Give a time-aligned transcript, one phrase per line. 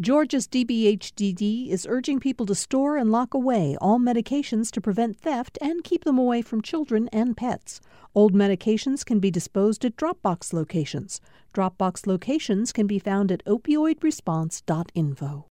[0.00, 5.56] Georgia's DBHDD is urging people to store and lock away all medications to prevent theft
[5.62, 7.80] and keep them away from children and pets.
[8.12, 11.20] Old medications can be disposed at Dropbox locations.
[11.54, 15.46] Dropbox locations can be found at opioidresponse.info.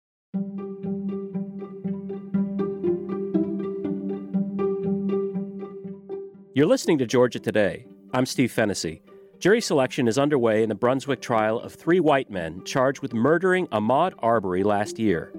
[6.54, 7.86] You're listening to Georgia Today.
[8.12, 9.02] I'm Steve Fennessy.
[9.38, 13.68] Jury selection is underway in the Brunswick trial of three white men charged with murdering
[13.68, 15.32] Ahmaud Arbery last year.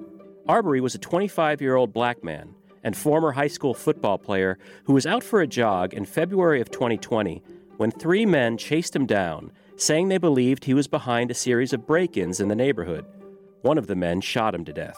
[0.47, 4.93] Arbery was a 25 year old black man and former high school football player who
[4.93, 7.43] was out for a jog in February of 2020
[7.75, 11.85] when three men chased him down, saying they believed he was behind a series of
[11.85, 13.05] break ins in the neighborhood.
[13.63, 14.97] One of the men shot him to death.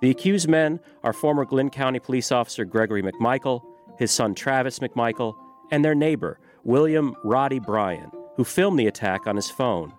[0.00, 3.62] The accused men are former Glynn County police officer Gregory McMichael,
[3.96, 5.36] his son Travis McMichael,
[5.70, 9.92] and their neighbor, William Roddy Bryan, who filmed the attack on his phone.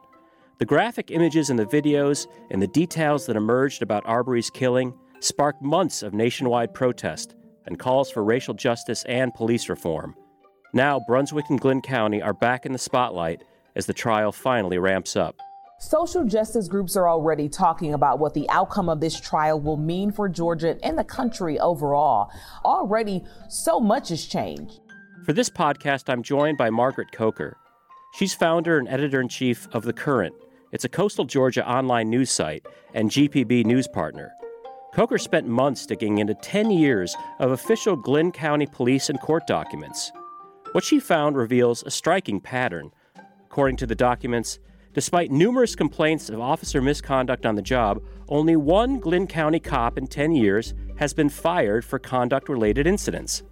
[0.60, 5.62] The graphic images in the videos and the details that emerged about Arbery's killing sparked
[5.62, 7.36] months of nationwide protest
[7.66, 10.16] and calls for racial justice and police reform.
[10.74, 13.44] Now, Brunswick and Glynn County are back in the spotlight
[13.76, 15.36] as the trial finally ramps up.
[15.80, 20.12] Social justice groups are already talking about what the outcome of this trial will mean
[20.12, 22.30] for Georgia and the country overall.
[22.66, 24.82] Already, so much has changed.
[25.26, 27.58] For this podcast, I'm joined by Margaret Coker.
[28.14, 30.34] She's founder and editor in chief of The Current.
[30.72, 34.32] It's a coastal Georgia online news site and GPB news partner.
[34.94, 40.12] Coker spent months digging into 10 years of official Glynn County police and court documents.
[40.72, 42.92] What she found reveals a striking pattern.
[43.46, 44.58] According to the documents,
[44.94, 50.08] despite numerous complaints of officer misconduct on the job, only one Glynn County cop in
[50.08, 53.44] 10 years has been fired for conduct related incidents.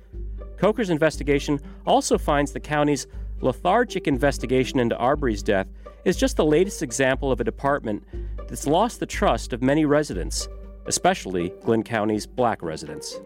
[0.58, 3.08] Coker's investigation also finds the county's
[3.42, 5.68] lethargic investigation into Arbery's death
[6.06, 8.04] is just the latest example of a department
[8.48, 10.48] that's lost the trust of many residents,
[10.86, 13.20] especially Glynn County's black residents.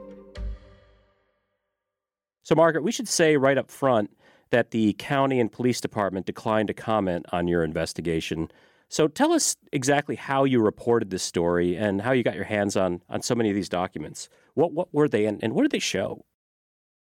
[2.44, 4.09] So, Margaret, we should say right up front
[4.50, 8.52] that the county and police department declined to comment on your investigation.
[8.90, 12.75] So, tell us exactly how you reported this story and how you got your hands
[12.75, 14.28] on, on so many of these documents.
[14.56, 16.25] What, what were they and, and what did they show?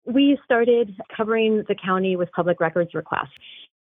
[0.05, 3.33] We started covering the county with public records requests.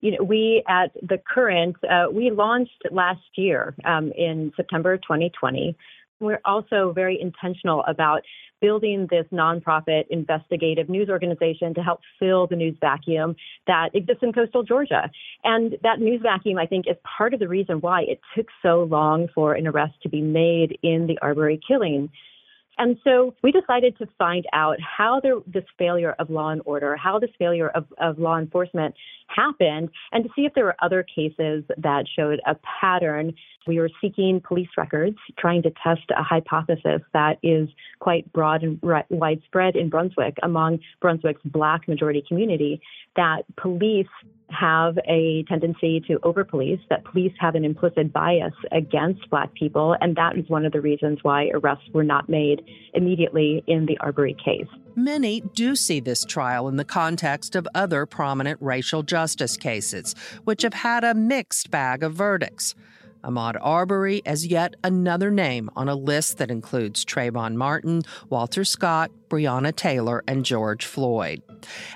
[0.02, 5.76] You know, we at the current, uh, we launched last year um, in September 2020.
[6.20, 8.22] We're also very intentional about
[8.62, 13.36] building this nonprofit investigative news organization to help fill the news vacuum
[13.68, 15.12] that exists in coastal Georgia.
[15.44, 18.84] And that news vacuum, I think, is part of the reason why it took so
[18.84, 22.10] long for an arrest to be made in the Arbery killing.
[22.78, 26.96] And so we decided to find out how the, this failure of law and order,
[26.96, 28.96] how this failure of, of law enforcement
[29.28, 33.34] happened, and to see if there were other cases that showed a pattern.
[33.68, 37.68] We were seeking police records, trying to test a hypothesis that is
[38.00, 42.82] quite broad and widespread in Brunswick among Brunswick's black majority community
[43.16, 44.08] that police
[44.50, 50.16] have a tendency to overpolice, that police have an implicit bias against black people, and
[50.16, 52.64] that is one of the reasons why arrests were not made
[52.94, 54.68] immediately in the Arbery case.
[54.96, 60.62] Many do see this trial in the context of other prominent racial justice cases, which
[60.62, 62.76] have had a mixed bag of verdicts.
[63.26, 69.12] Ahmaud Arbery as yet another name on a list that includes Trayvon Martin, Walter Scott,
[69.30, 71.42] Breonna Taylor, and George Floyd.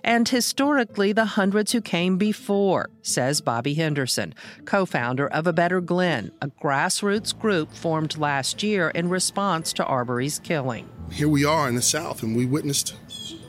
[0.03, 4.34] And historically, the hundreds who came before, says Bobby Henderson,
[4.66, 9.85] co founder of A Better Glynn, a grassroots group formed last year in response to
[9.85, 10.89] Arbery's killing.
[11.12, 12.95] Here we are in the South, and we witnessed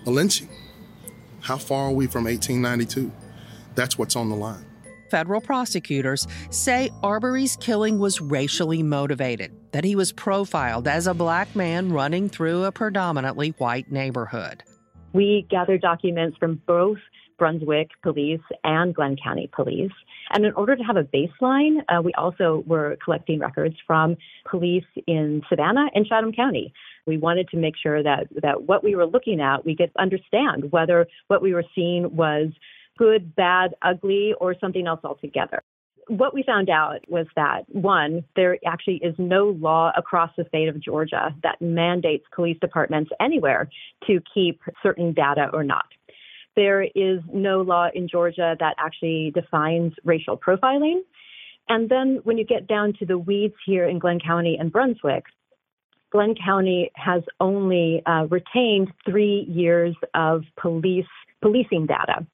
[0.07, 0.49] a lynching.
[1.41, 3.11] How far are we from 1892?
[3.75, 4.70] That's what's on the line
[5.10, 11.54] federal prosecutors say Arbery's killing was racially motivated, that he was profiled as a black
[11.56, 14.62] man running through a predominantly white neighborhood.
[15.12, 16.98] We gathered documents from both
[17.41, 19.93] Brunswick Police and Glynn County Police.
[20.31, 24.16] And in order to have a baseline, uh, we also were collecting records from
[24.48, 26.72] police in Savannah and Chatham County.
[27.06, 30.71] We wanted to make sure that, that what we were looking at, we could understand
[30.71, 32.51] whether what we were seeing was
[32.98, 35.63] good, bad, ugly, or something else altogether.
[36.09, 40.69] What we found out was that one, there actually is no law across the state
[40.69, 43.71] of Georgia that mandates police departments anywhere
[44.07, 45.87] to keep certain data or not.
[46.57, 51.01] There is no law in Georgia that actually defines racial profiling.
[51.69, 55.25] And then when you get down to the weeds here in Glynn County and Brunswick,
[56.10, 61.07] Glynn County has only uh, retained three years of police
[61.41, 62.27] policing data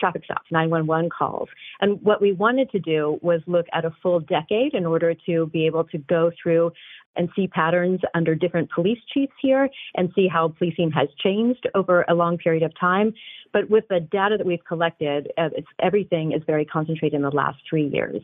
[0.00, 1.48] traffic stops, 911 calls.
[1.80, 5.46] And what we wanted to do was look at a full decade in order to
[5.46, 6.72] be able to go through
[7.16, 12.04] and see patterns under different police chiefs here and see how policing has changed over
[12.08, 13.12] a long period of time.
[13.52, 15.50] But with the data that we've collected, uh,
[15.80, 18.22] everything is very concentrated in the last three years.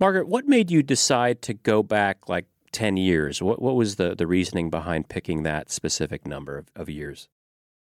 [0.00, 3.42] Margaret, what made you decide to go back like 10 years?
[3.42, 7.28] What, what was the, the reasoning behind picking that specific number of, of years?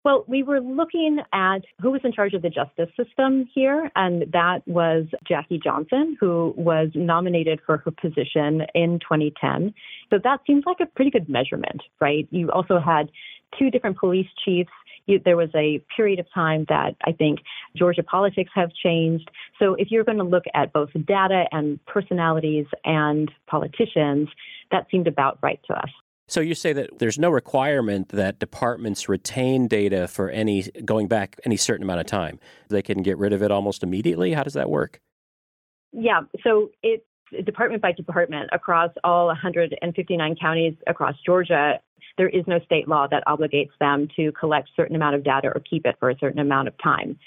[0.06, 4.32] Well, we were looking at who was in charge of the justice system here, and
[4.32, 9.74] that was Jackie Johnson, who was nominated for her position in 2010.
[10.10, 12.28] So that seems like a pretty good measurement, right?
[12.30, 13.10] You also had
[13.58, 14.70] two different police chiefs
[15.24, 17.40] there was a period of time that I think
[17.76, 19.30] Georgia politics have changed.
[19.58, 24.28] So if you're going to look at both data and personalities and politicians,
[24.72, 25.90] that seemed about right to us.
[26.28, 31.38] So you say that there's no requirement that departments retain data for any going back
[31.44, 32.40] any certain amount of time.
[32.68, 34.32] They can get rid of it almost immediately.
[34.32, 35.00] How does that work?
[35.92, 37.04] Yeah, so it's
[37.44, 41.80] department by department across all 159 counties across Georgia.
[42.18, 45.60] There is no state law that obligates them to collect certain amount of data or
[45.68, 47.18] keep it for a certain amount of time.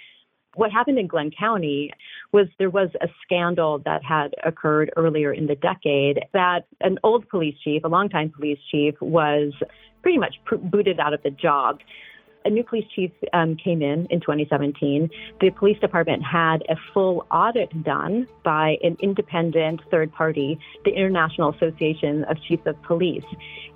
[0.60, 1.94] What happened in Glynn County
[2.34, 7.30] was there was a scandal that had occurred earlier in the decade that an old
[7.30, 9.54] police chief, a longtime police chief, was
[10.02, 11.80] pretty much booted out of the job.
[12.44, 15.10] A new police chief um, came in in 2017.
[15.40, 21.54] The police department had a full audit done by an independent third party, the International
[21.54, 23.24] Association of Chiefs of Police.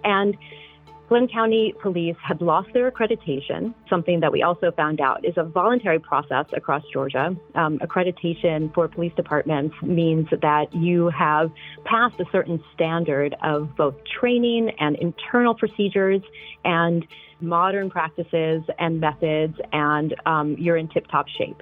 [0.03, 0.35] And
[1.09, 5.43] Glynn County Police had lost their accreditation, something that we also found out is a
[5.43, 7.35] voluntary process across Georgia.
[7.55, 11.51] Um, accreditation for police departments means that you have
[11.83, 16.21] passed a certain standard of both training and internal procedures
[16.63, 17.05] and
[17.41, 21.61] modern practices and methods, and um, you're in tip top shape.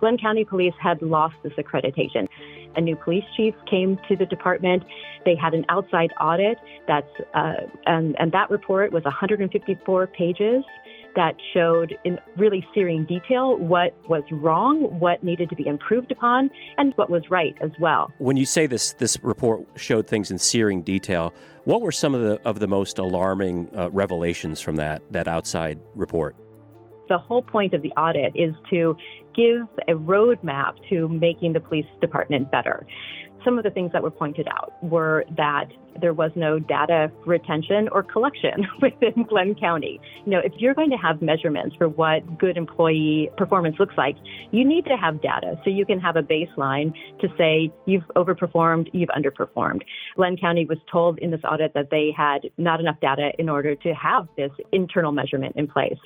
[0.00, 2.26] Glynn County Police had lost this accreditation.
[2.76, 4.84] A new police chief came to the department.
[5.24, 10.64] They had an outside audit that's uh, and and that report was 154 pages
[11.16, 16.50] that showed in really searing detail what was wrong, what needed to be improved upon,
[16.78, 18.12] and what was right as well.
[18.18, 21.34] When you say this this report showed things in searing detail,
[21.64, 25.78] what were some of the of the most alarming uh, revelations from that that outside
[25.94, 26.36] report?
[27.10, 28.96] the whole point of the audit is to
[29.88, 32.86] a roadmap to making the police department better.
[33.44, 35.66] Some of the things that were pointed out were that
[36.00, 40.00] there was no data retention or collection within Glynn County.
[40.24, 44.16] You know, if you're going to have measurements for what good employee performance looks like,
[44.50, 48.88] you need to have data so you can have a baseline to say you've overperformed,
[48.92, 49.82] you've underperformed.
[50.16, 53.74] Glynn County was told in this audit that they had not enough data in order
[53.74, 55.98] to have this internal measurement in place.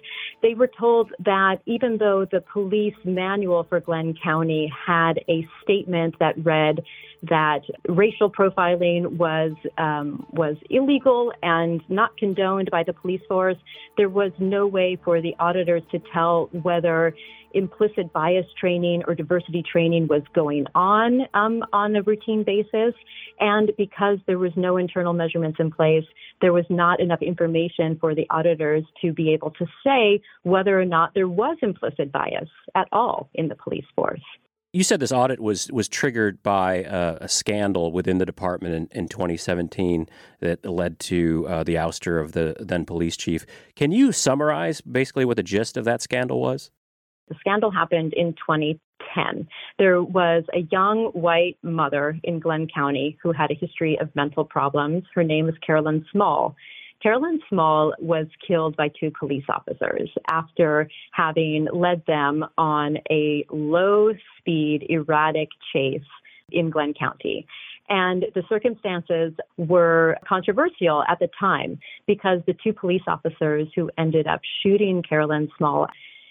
[0.42, 6.16] They were told that even though the police manual for Glynn County had a statement
[6.20, 6.80] that read
[7.28, 13.56] that racial profiling was um, was illegal and not condoned by the police force.
[13.96, 17.14] There was no way for the auditors to tell whether
[17.54, 22.94] implicit bias training or diversity training was going on um, on a routine basis.
[23.40, 26.04] And because there was no internal measurements in place,
[26.40, 30.84] there was not enough information for the auditors to be able to say whether or
[30.84, 34.20] not there was implicit bias at all in the police force.
[34.74, 39.02] You said this audit was was triggered by a, a scandal within the department in,
[39.02, 40.08] in 2017
[40.40, 43.46] that led to uh, the ouster of the then police chief.
[43.76, 46.72] Can you summarize basically what the gist of that scandal was?
[47.28, 49.46] The scandal happened in 2010.
[49.78, 54.44] There was a young white mother in Glynn County who had a history of mental
[54.44, 55.04] problems.
[55.14, 56.56] Her name was Carolyn Small.
[57.04, 64.12] Carolyn Small was killed by two police officers after having led them on a low
[64.38, 66.00] speed, erratic chase
[66.50, 67.46] in Glynn County.
[67.90, 74.26] And the circumstances were controversial at the time because the two police officers who ended
[74.26, 75.88] up shooting Carolyn Small,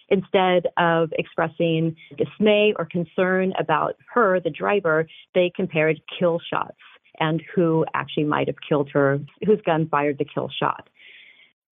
[0.10, 6.78] instead of expressing dismay or concern about her, the driver, they compared kill shots
[7.20, 10.90] and who actually might have killed her, whose gun fired the kill shot.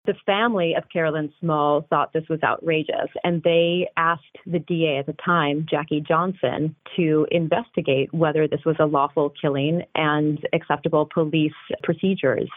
[0.07, 5.07] The family of Carolyn Small thought this was outrageous, and they asked the DA at
[5.07, 11.53] the time, Jackie Johnson, to investigate whether this was a lawful killing and acceptable police
[11.83, 12.49] procedures.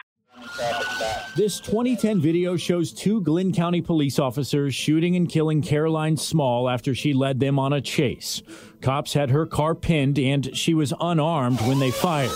[1.36, 6.94] This 2010 video shows two Glynn County police officers shooting and killing Caroline Small after
[6.94, 8.42] she led them on a chase.
[8.82, 12.32] Cops had her car pinned and she was unarmed when they fired.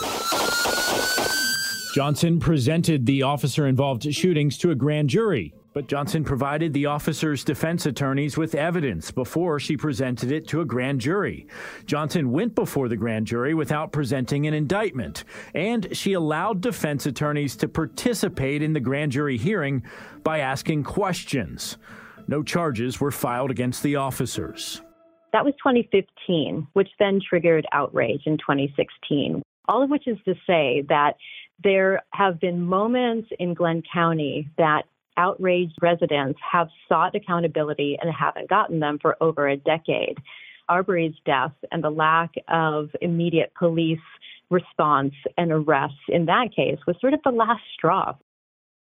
[1.94, 5.54] Johnson presented the officer involved shootings to a grand jury.
[5.76, 10.66] But Johnson provided the officer's defense attorneys with evidence before she presented it to a
[10.66, 11.48] grand jury.
[11.86, 17.58] Johnson went before the grand jury without presenting an indictment, and she allowed defense attorneys
[17.58, 19.84] to participate in the grand jury hearing
[20.24, 21.76] by asking questions.
[22.30, 24.82] No charges were filed against the officers.
[25.34, 29.44] That was 2015, which then triggered outrage in 2016.
[29.68, 31.18] All of which is to say that
[31.62, 34.84] there have been moments in Glynn County that
[35.18, 40.18] outraged residents have sought accountability and haven't gotten them for over a decade.
[40.68, 44.00] Arbery's death and the lack of immediate police
[44.50, 48.16] response and arrests in that case was sort of the last straw.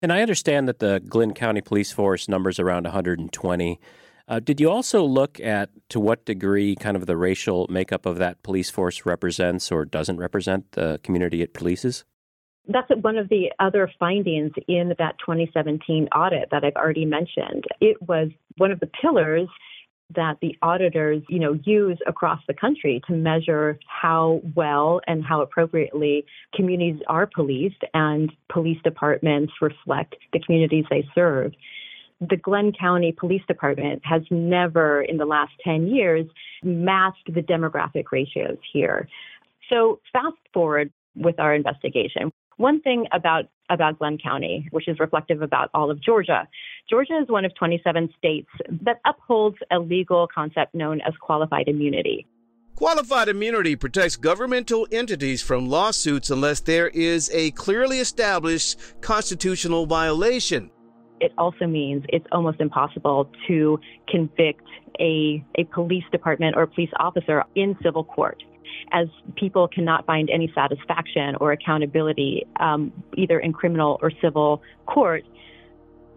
[0.01, 3.79] And I understand that the Glynn County Police Force numbers around 120.
[4.27, 8.17] Uh, did you also look at to what degree kind of the racial makeup of
[8.17, 12.03] that police force represents or doesn't represent the community it polices?
[12.67, 17.65] That's one of the other findings in that 2017 audit that I've already mentioned.
[17.79, 19.49] It was one of the pillars
[20.15, 25.41] that the auditors, you know, use across the country to measure how well and how
[25.41, 31.53] appropriately communities are policed and police departments reflect the communities they serve.
[32.19, 36.27] The Glynn County Police Department has never in the last 10 years
[36.61, 39.07] matched the demographic ratios here.
[39.69, 42.31] So fast forward with our investigation.
[42.61, 46.47] One thing about about Glynn County, which is reflective about all of Georgia.
[46.87, 48.49] Georgia is one of 27 states
[48.83, 52.27] that upholds a legal concept known as qualified immunity.
[52.75, 60.69] Qualified immunity protects governmental entities from lawsuits unless there is a clearly established constitutional violation.
[61.19, 64.67] It also means it's almost impossible to convict
[64.99, 68.43] a, a police department or a police officer in civil court
[68.91, 75.23] as people cannot find any satisfaction or accountability, um, either in criminal or civil court,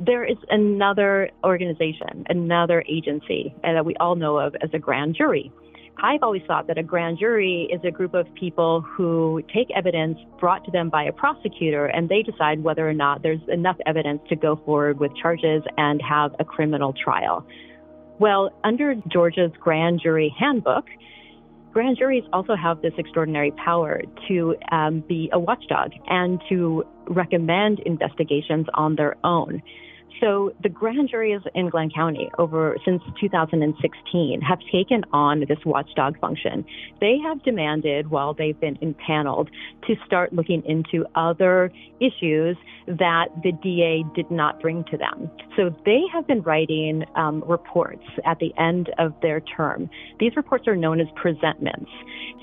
[0.01, 5.15] there is another organization, another agency uh, that we all know of as a grand
[5.17, 5.53] jury.
[6.03, 10.19] I've always thought that a grand jury is a group of people who take evidence
[10.41, 14.21] brought to them by a prosecutor and they decide whether or not there's enough evidence
[14.29, 17.47] to go forward with charges and have a criminal trial.
[18.19, 20.85] Well, under Georgia's grand jury handbook,
[21.75, 27.81] grand juries also have this extraordinary power to um, be a watchdog and to recommend
[27.81, 29.61] investigations on their own.
[30.21, 36.19] So the grand juries in Glynn County over since 2016 have taken on this watchdog
[36.21, 36.65] function.
[37.01, 39.51] They have demanded, while they've been impaneled,
[39.87, 42.57] to start looking into other issues
[42.87, 45.31] that the DA did not bring to them.
[45.57, 49.89] So they have been writing um, reports at the end of their term.
[50.21, 51.91] These reports are known as presentments.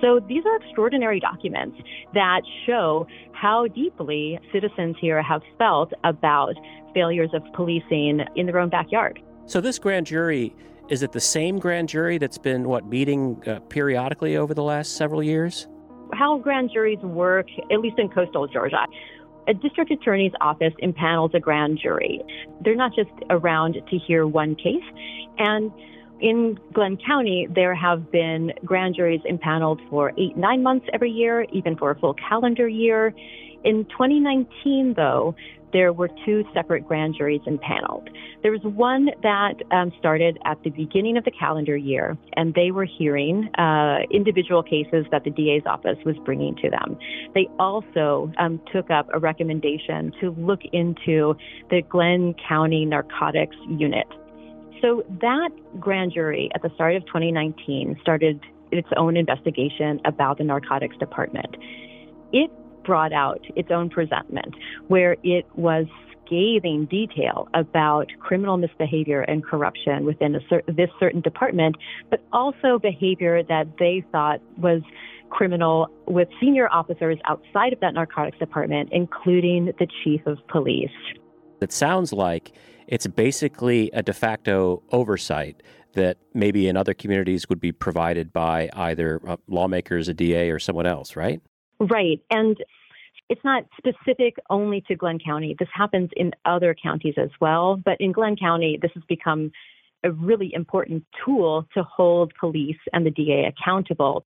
[0.02, 1.78] So these are extraordinary documents
[2.14, 6.56] that show how deeply citizens here have felt about
[6.94, 9.22] failures of policing in their own backyard.
[9.46, 10.54] So, this grand jury
[10.92, 14.98] is it the same grand jury that's been what meeting uh, periodically over the last
[14.98, 15.68] several years?
[16.12, 18.86] How grand juries work, at least in coastal Georgia.
[19.48, 22.22] A district attorney's office impanels a grand jury.
[22.60, 24.84] They're not just around to hear one case.
[25.38, 25.72] And
[26.20, 31.46] in Glynn County, there have been grand juries impaneled for eight, nine months every year,
[31.54, 33.16] even for a full calendar year.
[33.64, 35.36] In 2019, though,
[35.74, 38.10] there were two separate grand juries impaneled.
[38.44, 42.72] There was one that um, started at the beginning of the calendar year, and they
[42.72, 46.98] were hearing uh, individual cases that the DA's office was bringing to them.
[47.34, 51.36] They also um, took up a recommendation to look into
[51.70, 54.08] the Glynn County Narcotics Unit.
[54.82, 55.50] So that
[55.80, 58.40] grand jury at the start of 2019 started
[58.72, 61.56] its own investigation about the narcotics department.
[62.34, 62.50] It
[62.84, 64.56] brought out its own presentment
[64.88, 65.86] where it was
[66.26, 71.76] scathing detail about criminal misbehavior and corruption within cer- this certain department,
[72.10, 74.82] but also behavior that they thought was
[75.30, 80.90] criminal with senior officers outside of that narcotics department, including the chief of police.
[81.62, 82.54] It sounds like
[82.88, 85.62] it's basically a de facto oversight
[85.94, 90.60] that maybe in other communities would be provided by either uh, lawmakers, a DA, or
[90.60, 91.42] someone else, right?
[91.82, 92.22] Right.
[92.30, 92.58] And
[93.30, 95.56] it's not specific only to Glynn County.
[95.58, 97.76] This happens in other counties as well.
[97.84, 99.52] But in Glynn County, this has become
[100.04, 104.26] a really important tool to hold police and the DA accountable.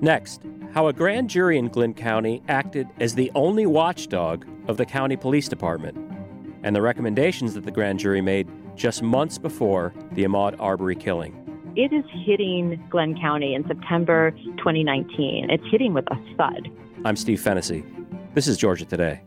[0.00, 4.86] Next, how a grand jury in Glynn County acted as the only watchdog of the
[4.86, 5.96] county police department,
[6.62, 11.45] and the recommendations that the grand jury made just months before the Ahmaud Arbery killing
[11.76, 15.50] it is hitting Glynn County in September 2019.
[15.50, 16.70] It's hitting with a thud.
[17.04, 17.84] I'm Steve Fennessy.
[18.32, 19.20] This is Georgia Today.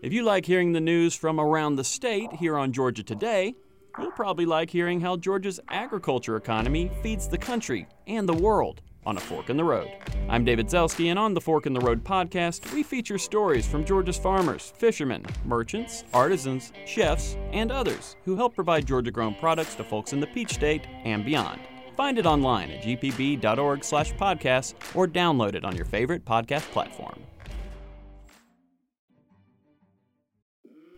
[0.00, 3.54] If you like hearing the news from around the state here on Georgia Today,
[3.98, 9.16] you'll probably like hearing how Georgia's agriculture economy feeds the country and the world on
[9.16, 9.90] A Fork in the Road.
[10.28, 13.84] I'm David Zelski, and on the Fork in the Road podcast, we feature stories from
[13.84, 19.84] Georgia's farmers, fishermen, merchants, artisans, chefs, and others who help provide Georgia grown products to
[19.84, 21.60] folks in the Peach State and beyond.
[21.96, 27.20] Find it online at gpb.org slash podcast or download it on your favorite podcast platform.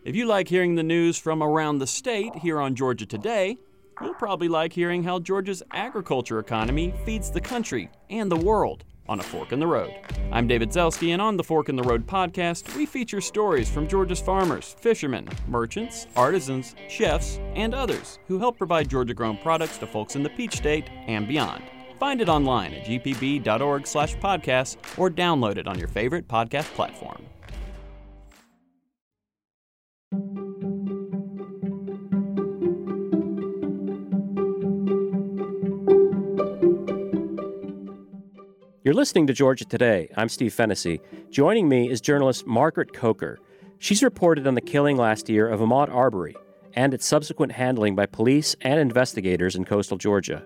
[0.05, 3.57] If you like hearing the news from around the state here on Georgia Today,
[4.01, 9.21] you'll probably like hearing how Georgia's agriculture economy feeds the country and the world on
[9.21, 9.93] A Fork in the Road.
[10.33, 13.87] I'm David Zelski, and on the Fork in the Road podcast, we feature stories from
[13.87, 19.87] Georgia's farmers, fishermen, merchants, artisans, chefs, and others who help provide Georgia grown products to
[19.87, 21.63] folks in the Peach State and beyond.
[21.99, 27.25] Find it online at gpb.org slash podcast or download it on your favorite podcast platform.
[38.85, 40.11] You're listening to Georgia Today.
[40.15, 41.01] I'm Steve Fennessy.
[41.31, 43.39] Joining me is journalist Margaret Coker.
[43.79, 46.37] She's reported on the killing last year of Ahmaud Arbery
[46.75, 50.45] and its subsequent handling by police and investigators in coastal Georgia.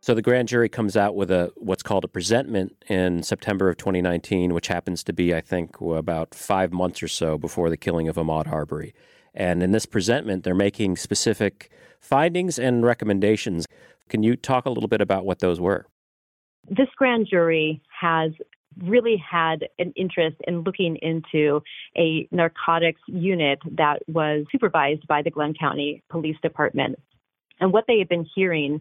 [0.00, 3.76] So the grand jury comes out with a what's called a presentment in September of
[3.76, 8.08] 2019, which happens to be, I think, about five months or so before the killing
[8.08, 8.94] of Ahmaud Arbery.
[9.34, 11.70] And in this presentment, they're making specific
[12.00, 13.66] findings and recommendations.
[14.08, 15.86] Can you talk a little bit about what those were?
[16.68, 18.32] This grand jury has
[18.84, 21.62] really had an interest in looking into
[21.96, 26.96] a narcotics unit that was supervised by the Glynn County Police Department.
[27.60, 28.80] And what they had been hearing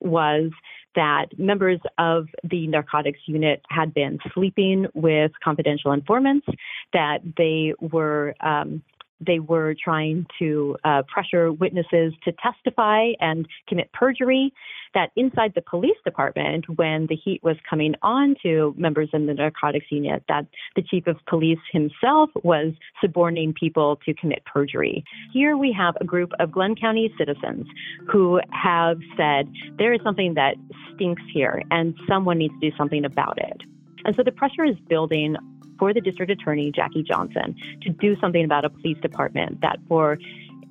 [0.00, 0.50] was
[0.94, 6.46] that members of the narcotics unit had been sleeping with confidential informants,
[6.92, 8.82] that they were um,
[9.20, 14.52] they were trying to uh, pressure witnesses to testify and commit perjury.
[14.94, 19.34] That inside the police department, when the heat was coming on to members in the
[19.34, 20.46] narcotics unit, that
[20.76, 25.04] the chief of police himself was suborning people to commit perjury.
[25.32, 27.66] Here we have a group of Glynn County citizens
[28.10, 30.54] who have said there is something that
[30.94, 33.62] stinks here and someone needs to do something about it.
[34.04, 35.36] And so the pressure is building
[35.78, 40.18] for the district attorney, Jackie Johnson, to do something about a police department that for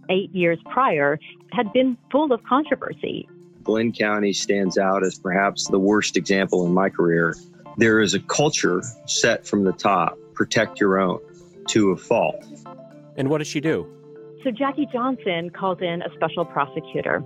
[0.09, 1.19] eight years prior
[1.51, 3.27] had been full of controversy.
[3.63, 7.35] Glynn County stands out as perhaps the worst example in my career.
[7.77, 11.19] There is a culture set from the top protect your own
[11.67, 12.45] to a fault.
[13.17, 13.87] And what does she do?
[14.43, 17.23] So Jackie Johnson calls in a special prosecutor,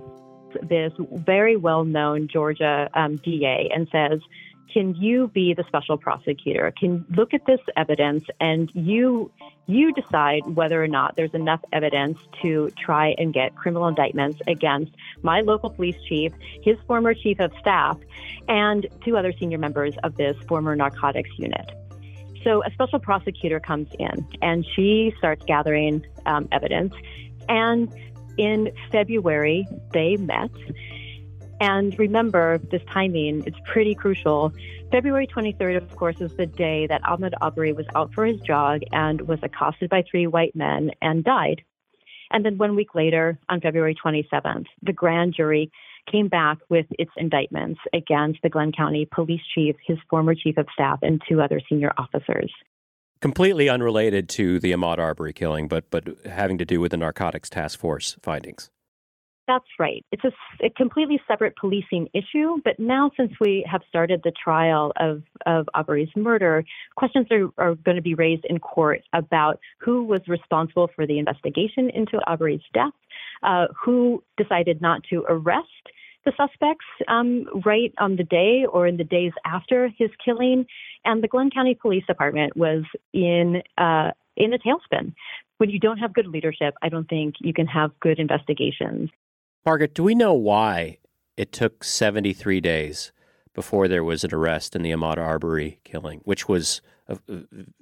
[0.62, 4.20] this very well known Georgia um, DA, and says,
[4.72, 6.72] can you be the special prosecutor?
[6.78, 9.30] Can look at this evidence and you
[9.66, 14.92] you decide whether or not there's enough evidence to try and get criminal indictments against
[15.22, 17.96] my local police chief, his former chief of staff,
[18.48, 21.70] and two other senior members of this former narcotics unit.
[22.44, 26.92] So a special prosecutor comes in and she starts gathering um, evidence.
[27.48, 27.92] And
[28.36, 30.50] in February, they met
[31.60, 34.52] and remember, this timing is pretty crucial.
[34.90, 38.82] February 23rd, of course, is the day that Ahmaud Arbery was out for his jog
[38.92, 41.62] and was accosted by three white men and died.
[42.30, 45.70] And then one week later, on February 27th, the grand jury
[46.10, 50.66] came back with its indictments against the Glynn County police chief, his former chief of
[50.72, 52.50] staff, and two other senior officers.
[53.20, 57.48] Completely unrelated to the Ahmaud Arbery killing, but but having to do with the narcotics
[57.48, 58.71] task force findings.
[59.52, 60.02] That's right.
[60.10, 60.32] It's a,
[60.64, 62.56] a, completely separate policing issue.
[62.64, 66.64] But now, since we have started the trial of, of Arbery's murder,
[66.96, 71.18] questions are, are going to be raised in court about who was responsible for the
[71.18, 72.94] investigation into Arbery's death,
[73.42, 75.66] uh, who decided not to arrest
[76.24, 80.64] the suspects um, right on the day or in the days after his killing.
[81.04, 85.12] And the Glynn County Police Department was in uh, in a tailspin.
[85.58, 89.10] When you don't have good leadership, I don't think you can have good investigations.
[89.64, 90.98] Margaret, do we know why
[91.36, 93.12] it took 73 days
[93.54, 97.16] before there was an arrest in the Ahmaud Arbery killing, which was uh,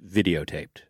[0.05, 0.83] videotaped?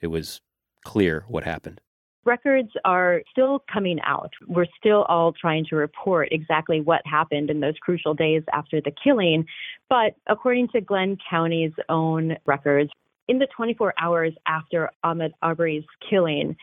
[0.00, 0.40] It was
[0.84, 1.80] clear what happened.
[2.24, 4.32] Records are still coming out.
[4.46, 8.92] We're still all trying to report exactly what happened in those crucial days after the
[9.02, 9.46] killing.
[9.88, 12.90] But according to Glynn County's own records,
[13.28, 16.56] in the 24 hours after Ahmaud Arbery's killing,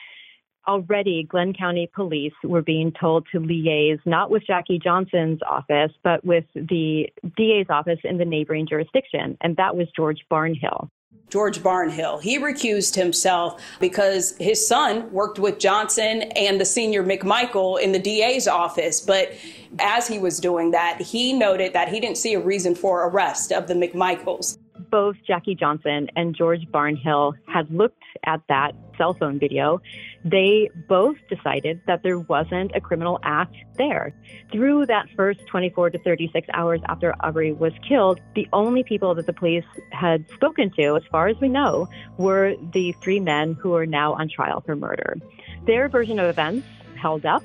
[0.67, 6.23] already Glynn County Police were being told to liaise not with Jackie Johnson's office, but
[6.25, 10.89] with the DA's office in the neighboring jurisdiction, and that was George Barnhill.
[11.29, 12.21] George Barnhill.
[12.21, 17.97] He recused himself because his son worked with Johnson and the senior McMichael in the
[17.97, 19.01] DA's office.
[19.01, 19.33] But
[19.79, 23.51] as he was doing that, he noted that he didn't see a reason for arrest
[23.51, 24.59] of the McMichaels.
[24.93, 29.81] Both Jackie Johnson and George Barnhill had looked at that cell phone video.
[30.23, 34.13] They both decided that there wasn't a criminal act there.
[34.51, 39.25] Through that first 24 to 36 hours after Arbery was killed, the only people that
[39.25, 43.73] the police had spoken to, as far as we know, were the three men who
[43.73, 45.17] are now on trial for murder.
[45.65, 46.67] Their version of events
[47.01, 47.41] held up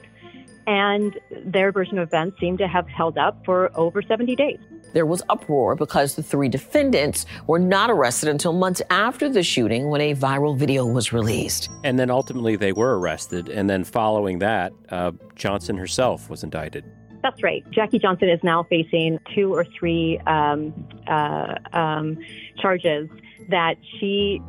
[0.66, 4.58] and their version of events seemed to have held up for over 70 days.
[4.92, 9.88] There was uproar because the three defendants were not arrested until months after the shooting
[9.88, 11.70] when a viral video was released.
[11.84, 13.48] And then ultimately they were arrested.
[13.48, 16.84] And then following that, uh, Johnson herself was indicted.
[17.22, 17.68] That's right.
[17.70, 20.72] Jackie Johnson is now facing two or three um,
[21.06, 22.18] uh, um,
[22.58, 23.08] charges
[23.48, 24.40] that she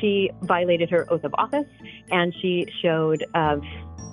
[0.00, 1.66] she violated her oath of office
[2.10, 3.56] and she showed uh,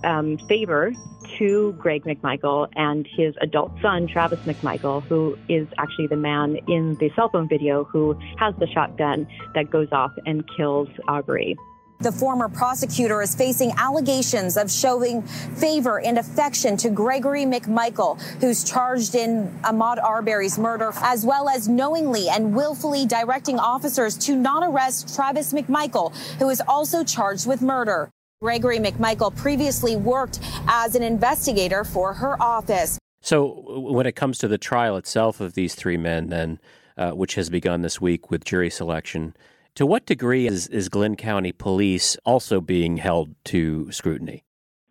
[0.03, 0.91] um, favor
[1.37, 6.95] to Greg McMichael and his adult son, Travis McMichael, who is actually the man in
[6.99, 11.55] the cell phone video who has the shotgun that goes off and kills Arbery.
[11.99, 18.65] The former prosecutor is facing allegations of showing favor and affection to Gregory McMichael, who's
[18.69, 24.63] charged in Ahmaud Arbery's murder, as well as knowingly and willfully directing officers to not
[24.63, 28.11] arrest Travis McMichael, who is also charged with murder.
[28.43, 32.99] Gregory McMichael previously worked as an investigator for her office.
[33.21, 36.59] So, when it comes to the trial itself of these three men, then,
[36.97, 39.33] uh, which has begun this week with jury selection,
[39.75, 44.43] to what degree is, is Glynn County Police also being held to scrutiny?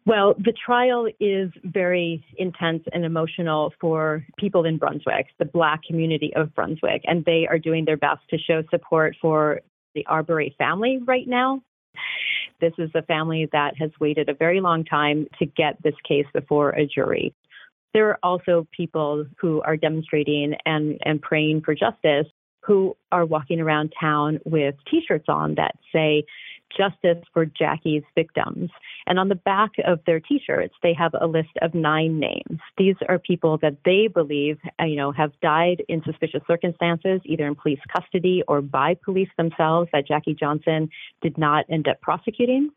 [0.06, 6.32] Well, the trial is very intense and emotional for people in Brunswick, the Black community
[6.34, 9.60] of Brunswick, and they are doing their best to show support for
[9.94, 11.60] the Arbery family right now.
[12.62, 16.26] This is a family that has waited a very long time to get this case
[16.32, 17.34] before a jury.
[17.92, 22.26] There are also people who are demonstrating and, and praying for justice
[22.60, 26.24] who are walking around town with t shirts on that say,
[26.76, 28.70] Justice for Jackie's Victims.
[29.06, 32.60] And on the back of their T-shirts, they have a list of nine names.
[32.78, 37.46] These are people that they believe, uh, you know, have died in suspicious circumstances, either
[37.46, 40.88] in police custody or by police themselves that Jackie Johnson
[41.20, 42.70] did not end up prosecuting.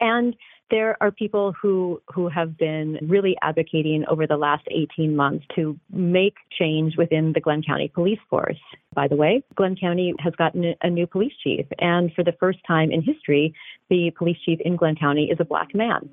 [0.00, 0.36] And
[0.70, 5.78] there are people who who have been really advocating over the last 18 months to
[5.90, 8.58] make change within the Glynn County Police Force.
[8.94, 12.58] By the way, Glynn County has gotten a new police chief, and for the first
[12.66, 13.54] time in history,
[13.88, 16.08] the police chief in Glynn County is a black man.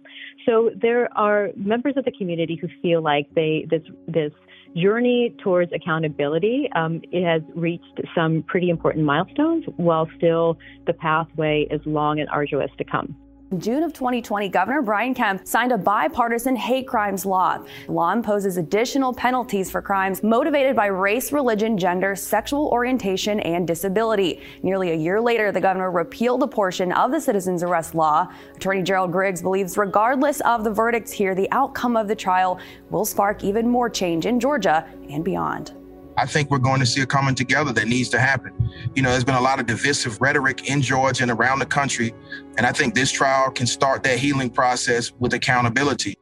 [0.45, 4.31] So there are members of the community who feel like they this this
[4.75, 11.65] journey towards accountability um, it has reached some pretty important milestones, while still the pathway
[11.71, 13.15] is long and arduous to come.
[13.51, 17.59] In June of 2020, Governor Brian Kemp signed a bipartisan hate crimes law.
[17.85, 23.67] The law imposes additional penalties for crimes motivated by race, religion, gender, sexual orientation, and
[23.67, 24.41] disability.
[24.63, 28.27] Nearly a year later, the governor repealed a portion of the citizens arrest law.
[28.55, 33.05] Attorney Gerald Griggs believes, regardless of the verdicts here, the outcome of the trial will
[33.05, 35.73] spark even more change in Georgia and beyond.
[36.17, 38.53] I think we're going to see a coming together that needs to happen.
[38.95, 42.13] You know, there's been a lot of divisive rhetoric in Georgia and around the country.
[42.57, 46.15] And I think this trial can start that healing process with accountability.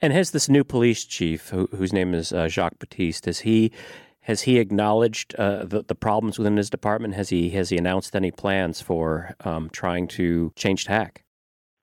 [0.00, 3.72] And has this new police chief, who, whose name is uh, Jacques Battiste, has he
[4.20, 7.14] has he acknowledged uh, the, the problems within his department?
[7.14, 11.24] Has he has he announced any plans for um, trying to change tack?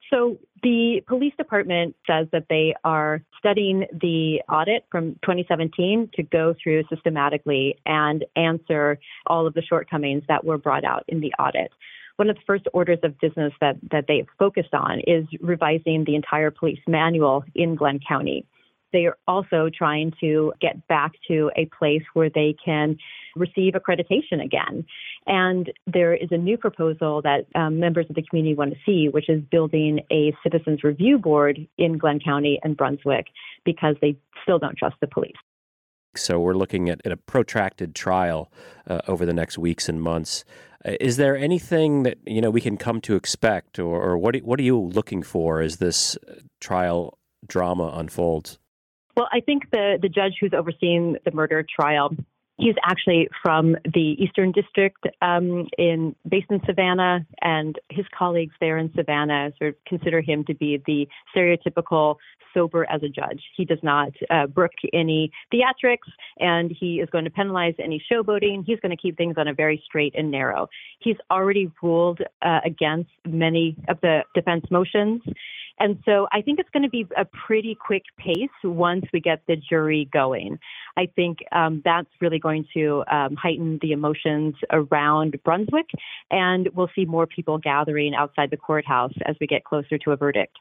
[0.10, 6.56] So the police department says that they are studying the audit from 2017 to go
[6.62, 11.72] through systematically and answer all of the shortcomings that were brought out in the audit.
[12.18, 16.16] One of the first orders of business that, that they've focused on is revising the
[16.16, 18.46] entire police manual in Glynn County.
[18.94, 22.98] They are also trying to get back to a place where they can
[23.36, 24.86] receive accreditation again.
[25.28, 29.08] And there is a new proposal that um, members of the community want to see,
[29.08, 33.28] which is building a citizens review board in Glynn County and Brunswick
[33.64, 35.36] because they still don't trust the police.
[36.16, 38.52] So we're looking at, at a protracted trial
[38.88, 40.44] uh, over the next weeks and months.
[40.84, 44.36] Uh, is there anything that you know we can come to expect, or, or what
[44.38, 46.18] what are you looking for as this
[46.60, 48.60] trial drama unfolds?
[49.16, 52.16] Well, I think the, the judge who's overseeing the murder trial
[52.62, 58.78] He's actually from the Eastern District um, in based in Savannah, and his colleagues there
[58.78, 62.18] in Savannah sort of consider him to be the stereotypical
[62.54, 63.42] sober as a judge.
[63.58, 68.64] He does not uh, brook any theatrics, and he is going to penalize any showboating.
[68.66, 70.68] He's going to keep things on a very straight and narrow.
[71.00, 75.24] He's already ruled uh, against many of the defense motions.
[75.82, 79.42] And so I think it's going to be a pretty quick pace once we get
[79.48, 80.60] the jury going.
[80.96, 85.90] I think um, that's really going to um, heighten the emotions around Brunswick,
[86.30, 90.16] and we'll see more people gathering outside the courthouse as we get closer to a
[90.16, 90.56] verdict.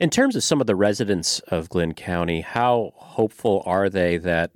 [0.00, 4.50] In terms of some of the residents of Glynn County, how hopeful are they that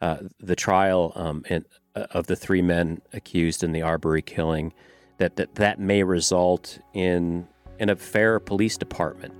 [0.00, 4.72] uh, the trial um, in, uh, of the three men accused in the Arbery killing
[5.18, 7.46] that, that that may result in
[7.78, 9.39] in a fair police department?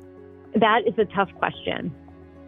[0.55, 1.95] That is a tough question.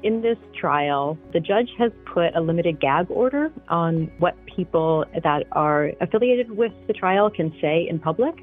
[0.02, 5.46] In this trial, the judge has put a limited gag order on what people that
[5.52, 8.34] are affiliated with the trial can say in public.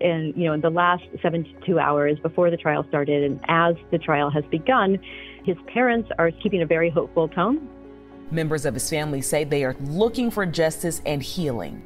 [0.00, 3.98] And, you know in the last 72 hours before the trial started and as the
[3.98, 4.96] trial has begun
[5.44, 7.68] his parents are keeping a very hopeful tone.
[8.30, 11.82] Members of his family say they are looking for justice and healing.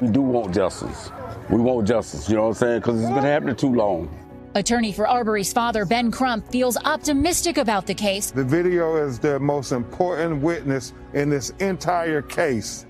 [0.00, 1.10] We do want justice.
[1.50, 2.80] We want justice you know what i'm saying?
[2.80, 4.08] Because it's been happening too long
[4.54, 8.30] Attorney for Arbery's father, Ben Crump, feels optimistic about the case.
[8.30, 12.86] The video is the most important witness in this entire case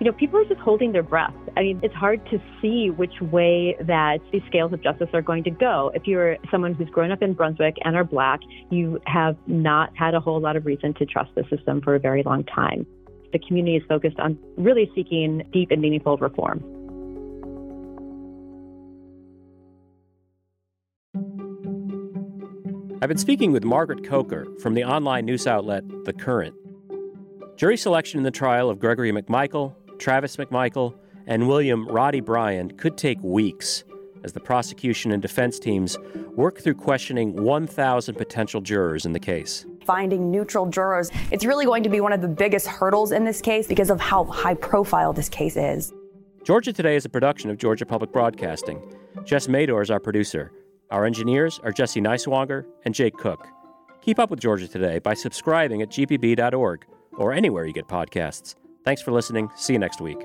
[0.00, 1.34] you know, people are just holding their breath.
[1.56, 5.44] I mean, it's hard to see which way that these scales of justice are going
[5.44, 5.92] to go.
[5.94, 10.14] If you're someone who's grown up in Brunswick and are black, you have not had
[10.14, 12.86] a whole lot of reason to trust the system for a very long time.
[13.32, 16.62] The community is focused on really seeking deep and meaningful reform.
[23.04, 26.54] I've been speaking with Margaret Coker from the online news outlet The Current.
[27.54, 30.94] Jury selection in the trial of Gregory McMichael, Travis McMichael,
[31.26, 33.84] and William Roddy Bryan could take weeks
[34.22, 35.98] as the prosecution and defense teams
[36.34, 39.66] work through questioning 1,000 potential jurors in the case.
[39.84, 43.42] Finding neutral jurors, it's really going to be one of the biggest hurdles in this
[43.42, 45.92] case because of how high profile this case is.
[46.42, 48.80] Georgia Today is a production of Georgia Public Broadcasting.
[49.26, 50.52] Jess Mador is our producer.
[50.90, 53.46] Our engineers are Jesse Neiswanger and Jake Cook.
[54.02, 58.54] Keep up with Georgia Today by subscribing at gpb.org or anywhere you get podcasts.
[58.84, 59.48] Thanks for listening.
[59.56, 60.18] See you next week.